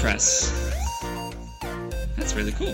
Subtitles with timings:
[0.00, 0.52] That's
[2.36, 2.72] really cool.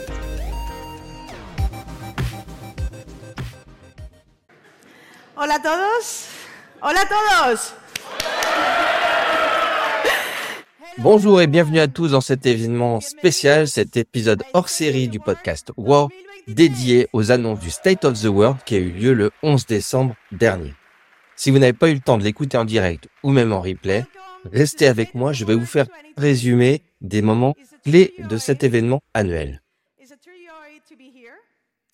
[5.37, 6.29] Hola a todos.
[6.83, 7.75] Hola a todos.
[10.99, 15.73] Bonjour et bienvenue à tous dans cet événement spécial, cet épisode hors série du podcast
[15.79, 16.11] Wow,
[16.47, 20.15] dédié aux annonces du State of the World qui a eu lieu le 11 décembre
[20.31, 20.75] dernier.
[21.37, 24.05] Si vous n'avez pas eu le temps de l'écouter en direct ou même en replay,
[24.53, 29.61] restez avec moi, je vais vous faire résumer des moments clés de cet événement annuel.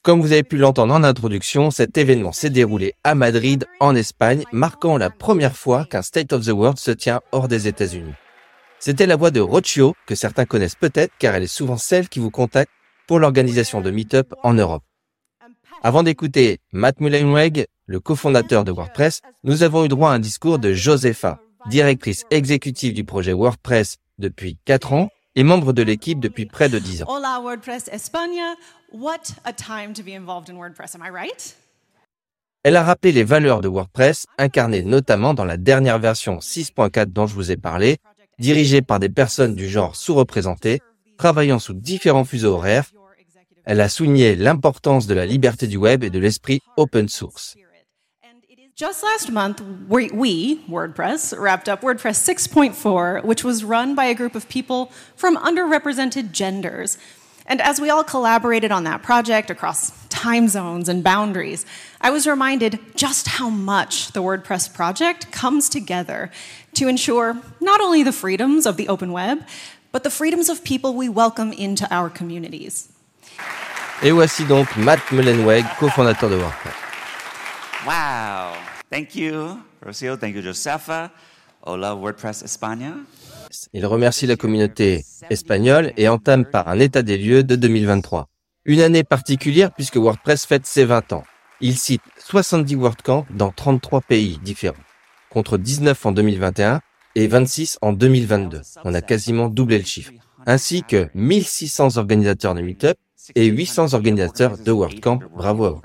[0.03, 4.45] Comme vous avez pu l'entendre en introduction, cet événement s'est déroulé à Madrid, en Espagne,
[4.51, 8.15] marquant la première fois qu'un State of the World se tient hors des États-Unis.
[8.79, 12.19] C'était la voix de Rocio, que certains connaissent peut-être car elle est souvent celle qui
[12.19, 12.73] vous contacte
[13.07, 14.85] pour l'organisation de Meetup en Europe.
[15.83, 20.59] Avant d'écouter Matt Mullenweg, le cofondateur de WordPress, nous avons eu droit à un discours
[20.59, 26.47] de Josefa, directrice exécutive du projet WordPress depuis 4 ans et membre de l'équipe depuis
[26.47, 27.07] près de 10 ans.
[27.09, 28.55] Hola WordPress España.
[28.93, 31.57] What a time to be involved in WordPress, am I right?
[32.63, 37.27] Elle a rappelé les valeurs de WordPress, incarnées notamment dans la dernière version 6.4 dont
[37.27, 37.97] je vous ai parlé,
[38.39, 40.81] dirigée par des personnes du genre sous-représenté,
[41.17, 42.91] travaillant sous différents fuseaux horaires.
[43.65, 47.57] Elle a souligné l'importance de la liberté du web et de l'esprit open source.
[48.81, 54.15] Just last month, we, we, WordPress, wrapped up WordPress 6.4, which was run by a
[54.15, 56.97] group of people from underrepresented genders.
[57.45, 61.67] And as we all collaborated on that project across time zones and boundaries,
[62.01, 66.31] I was reminded just how much the WordPress project comes together
[66.73, 69.45] to ensure not only the freedoms of the open web,
[69.93, 72.89] but the freedoms of people we welcome into our communities.
[74.03, 76.80] Et voici donc Matt Mullenweg, cofondateur de WordPress.
[77.87, 78.53] Wow.
[78.91, 80.17] Thank you, Rocio.
[80.19, 81.11] Thank you, Josefa.
[81.63, 82.95] Hola, WordPress España.
[83.73, 88.29] Il remercie la communauté espagnole et entame par un état des lieux de 2023.
[88.67, 91.25] Une année particulière puisque WordPress fête ses 20 ans.
[91.63, 94.77] Il cite 70 WordCamp dans 33 pays différents,
[95.31, 96.81] contre 19 en 2021
[97.15, 98.61] et 26 en 2022.
[98.85, 100.13] On a quasiment doublé le chiffre.
[100.47, 102.97] Ainsi que 1600 organisateurs de Meetup
[103.35, 105.21] et 800 organisateurs de WordCamp.
[105.35, 105.83] Bravo à vous.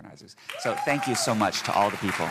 [0.64, 2.26] So thank you so much to all the people.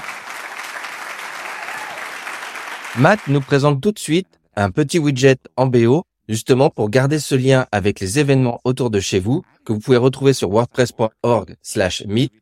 [2.97, 7.35] Matt nous présente tout de suite un petit widget en BO, justement pour garder ce
[7.35, 12.05] lien avec les événements autour de chez vous, que vous pouvez retrouver sur wordpress.org slash
[12.07, 12.33] meet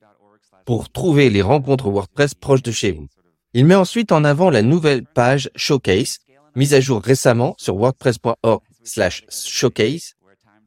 [0.65, 3.07] pour trouver les rencontres WordPress proches de chez vous.
[3.55, 6.19] Il met ensuite en avant la nouvelle page Showcase,
[6.55, 10.15] mise à jour récemment sur wordpress.org slash showcase,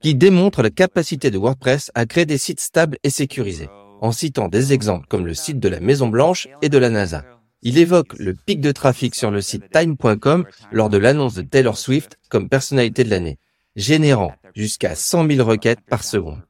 [0.05, 3.69] qui démontre la capacité de WordPress à créer des sites stables et sécurisés,
[4.01, 7.25] en citant des exemples comme le site de la Maison Blanche et de la NASA.
[7.63, 11.75] Il évoque le pic de trafic sur le site time.com lors de l'annonce de Taylor
[11.75, 13.39] Swift comme personnalité de l'année,
[13.75, 16.43] générant jusqu'à 100 000 requêtes par seconde.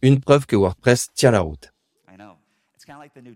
[0.00, 1.70] Une preuve que WordPress tient la route.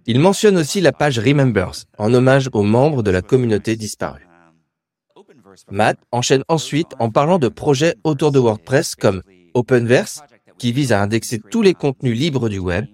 [0.06, 4.26] Il mentionne aussi la page Remembers, en hommage aux membres de la communauté disparue.
[5.70, 9.22] Matt enchaîne ensuite en parlant de projets autour de WordPress comme
[9.54, 10.22] Openverse,
[10.58, 12.86] qui vise à indexer tous les contenus libres du web,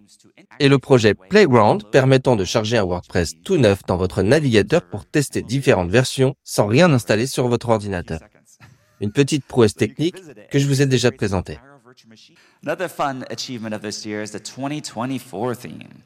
[0.60, 5.04] et le projet Playground permettant de charger un WordPress tout neuf dans votre navigateur pour
[5.04, 8.20] tester différentes versions sans rien installer sur votre ordinateur.
[9.00, 10.16] Une petite prouesse technique
[10.50, 11.58] que je vous ai déjà présentée.
[12.64, 16.02] Another fun achievement of this year is the 2024 theme.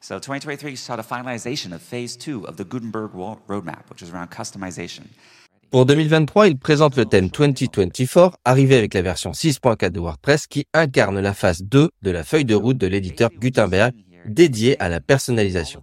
[0.00, 3.12] So 2023 saw the finalization of phase two of the Gutenberg
[3.48, 5.04] roadmap, which is around customization.
[5.72, 10.66] Pour 2023, il présente le thème 2024, arrivé avec la version 6.4 de WordPress qui
[10.74, 13.94] incarne la phase 2 de la feuille de route de l'éditeur Gutenberg
[14.26, 15.82] dédiée à la personnalisation.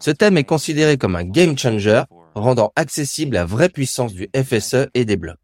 [0.00, 2.04] Ce thème est considéré comme un game changer,
[2.34, 5.36] rendant accessible la vraie puissance du FSE et des blogs.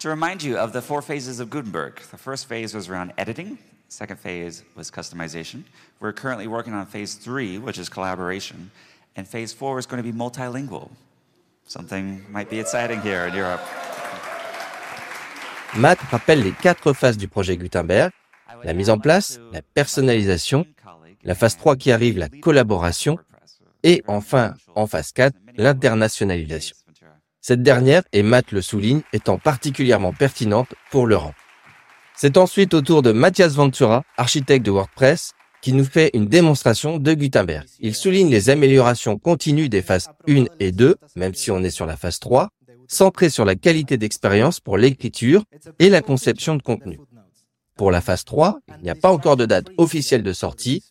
[0.00, 3.56] To remind you of the four phases of Gutenberg, the first phase was around editing,
[3.88, 5.62] second phase was customization.
[6.00, 8.72] We're currently working on phase three, which is collaboration,
[9.14, 10.90] and phase four is going to be multilingual.
[11.68, 13.60] Something might be exciting here in Europe.
[15.76, 18.10] Matt rappelle les quatre phases du projet Gutenberg,
[18.64, 20.66] la mise en place, la personnalisation,
[21.24, 23.18] la phase 3 qui arrive, la collaboration,
[23.82, 26.74] et enfin, en phase 4, l'internationalisation.
[27.42, 31.34] Cette dernière, et Matt le souligne, étant particulièrement pertinente pour l'Europe.
[32.16, 36.98] C'est ensuite au tour de Mathias Ventura, architecte de WordPress, qui nous fait une démonstration
[36.98, 37.66] de Gutenberg.
[37.80, 41.86] Il souligne les améliorations continues des phases 1 et 2, même si on est sur
[41.86, 42.48] la phase 3,
[42.86, 45.44] centrée sur la qualité d'expérience pour l'écriture
[45.78, 46.98] et la conception de contenu.
[47.76, 50.82] Pour la phase 3, il n'y a pas encore de date officielle de sortie,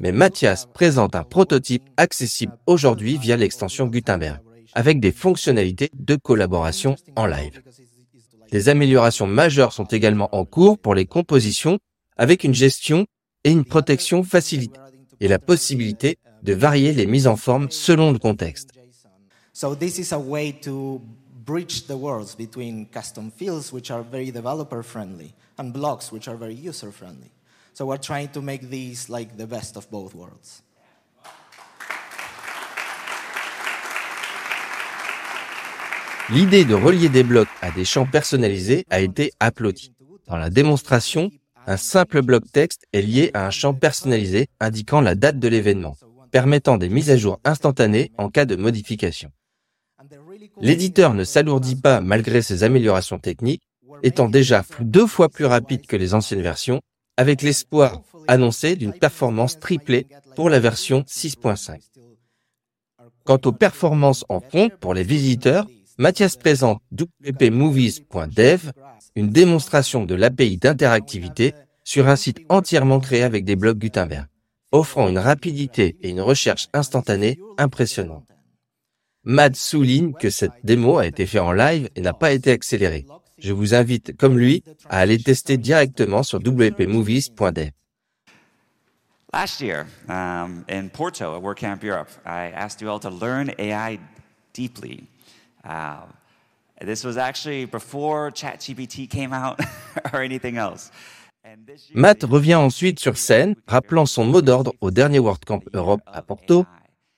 [0.00, 4.40] mais Mathias présente un prototype accessible aujourd'hui via l'extension Gutenberg,
[4.74, 7.62] avec des fonctionnalités de collaboration en live.
[8.50, 11.78] Des améliorations majeures sont également en cours pour les compositions
[12.16, 13.06] avec une gestion
[13.44, 14.80] et une protection facilitée
[15.20, 18.70] et la possibilité de varier les mises en forme selon le contexte.
[19.52, 21.00] So this is a way to
[21.44, 26.36] bridge the worlds between custom fields which are very developer friendly and blocks which are
[26.36, 27.30] very user friendly.
[27.74, 30.62] So we're trying to make these like the best of both worlds.
[36.30, 39.92] L'idée de relier des blocs à des champs personnalisés a été applaudie.
[40.28, 41.30] Dans la démonstration,
[41.66, 45.96] un simple bloc texte est lié à un champ personnalisé indiquant la date de l'événement,
[46.30, 49.30] permettant des mises à jour instantanées en cas de modification.
[50.60, 53.62] L'éditeur ne s'alourdit pas malgré ces améliorations techniques,
[54.02, 56.80] étant déjà deux fois plus rapide que les anciennes versions,
[57.16, 61.78] avec l'espoir annoncé d'une performance triplée pour la version 6.5.
[63.24, 65.66] Quant aux performances en front pour les visiteurs,
[65.98, 66.80] Mathias présente
[67.22, 68.70] wpmovies.dev,
[69.14, 71.54] une démonstration de l'API d'interactivité
[71.84, 74.26] sur un site entièrement créé avec des blocs Gutenberg,
[74.70, 78.26] offrant une rapidité et une recherche instantanée impressionnantes.
[79.24, 83.06] Matt souligne que cette démo a été faite en live et n'a pas été accélérée.
[83.38, 87.70] Je vous invite, comme lui, à aller tester directement sur wpmovies.dev.
[89.34, 93.98] Last year, um, in Porto at WordCamp Europe, I asked you all to learn AI
[94.52, 95.08] deeply.
[95.64, 96.06] Uh,
[96.80, 99.60] this was actually before ChatGPT came out
[100.12, 100.90] or anything else.
[101.94, 106.64] Matt revient ensuite sur scène, rappelant son mot d'ordre au dernier WordCamp Europe à Porto,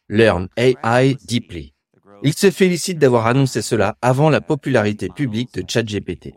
[0.08, 1.75] Learn AI Deeply.
[2.23, 6.32] Il se félicite d'avoir annoncé cela avant la popularité publique de ChatGPT.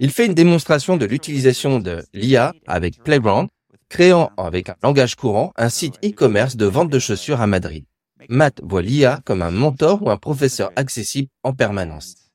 [0.00, 3.48] Il fait une démonstration de l'utilisation de l'IA avec Playground,
[3.88, 7.84] créant avec un langage courant un site e-commerce de vente de chaussures à Madrid.
[8.28, 12.30] Matt voit l'IA comme un mentor ou un professeur accessible en permanence.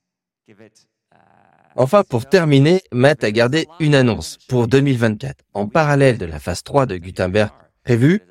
[1.75, 5.44] Enfin, pour terminer, Matt a gardé une annonce pour 2024.
[5.54, 7.51] En parallèle de la phase 3 de Gutenberg
[7.84, 8.22] prévue,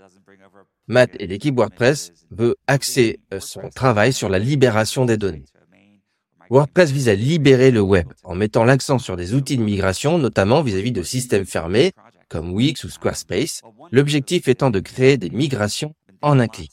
[0.88, 5.44] Matt et l'équipe WordPress veut axer euh, son travail sur la libération des données.
[6.50, 10.62] WordPress vise à libérer le web en mettant l'accent sur des outils de migration, notamment
[10.62, 11.92] vis-à-vis de systèmes fermés
[12.28, 16.72] comme Wix ou Squarespace, l'objectif étant de créer des migrations en un clic.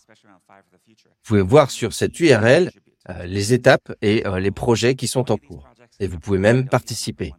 [1.05, 2.71] Vous pouvez voir sur cette URL
[3.09, 5.67] euh, les étapes et euh, les projets qui sont en cours.
[5.99, 7.33] Et vous pouvez même participer.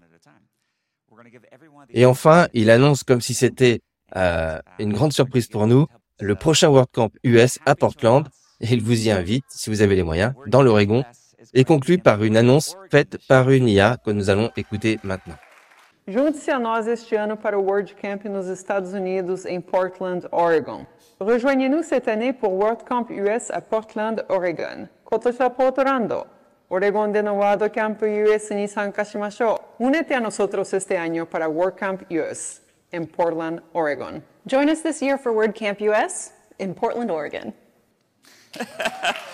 [1.90, 3.80] Et enfin, il annonce comme si c'était
[4.16, 5.86] euh, une grande surprise pour nous,
[6.20, 8.28] le prochain WordCamp US à Portland,
[8.60, 11.04] et il vous y invite, si vous avez les moyens, dans l'Oregon,
[11.54, 15.36] et conclut par une annonce faite par une IA que nous allons écouter maintenant.
[16.09, 20.85] Junte-se a nós este ano para o WordCamp nos Estados Unidos, em Portland, Oregon.
[21.19, 24.87] Rejoignez-nous cette année pour WordCamp US à Portland, Oregon.
[25.03, 26.27] 今年はポートランド、
[26.69, 29.85] オレゴンでのワードキャンプ US に参加しましょう。
[29.85, 34.21] Únete a nosotros este año para WordCamp US en Portland, Oregon.
[34.45, 37.53] Join us this year for WordCamp US in Portland, Oregon.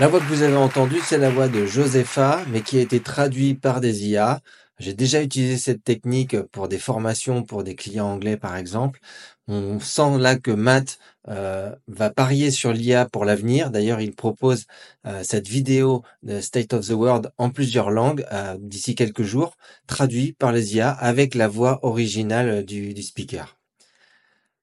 [0.00, 3.00] La voix que vous avez entendue, c'est la voix de Josepha, mais qui a été
[3.00, 4.40] traduite par des IA.
[4.78, 9.00] J'ai déjà utilisé cette technique pour des formations pour des clients anglais, par exemple.
[9.46, 10.98] On sent là que Matt
[11.28, 13.70] euh, va parier sur l'IA pour l'avenir.
[13.70, 14.64] D'ailleurs, il propose
[15.06, 19.58] euh, cette vidéo de State of the World en plusieurs langues euh, d'ici quelques jours,
[19.86, 23.59] traduit par les IA avec la voix originale du, du speaker.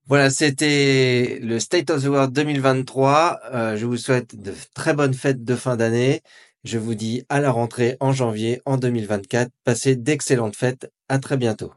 [0.08, 3.42] Voilà, c'était le State of the World 2023.
[3.54, 6.22] Euh, je vous souhaite de très bonnes fêtes de fin d'année.
[6.64, 9.52] Je vous dis à la rentrée en janvier en 2024.
[9.66, 10.90] Passez d'excellentes fêtes.
[11.10, 11.74] À très bientôt.